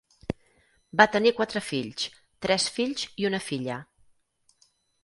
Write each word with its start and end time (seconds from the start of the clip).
Va 1.01 1.05
tenir 1.17 1.33
quatre 1.41 1.63
fills: 1.67 2.09
tres 2.47 2.67
fills 2.79 3.07
i 3.25 3.31
una 3.31 3.45
filla. 3.51 3.79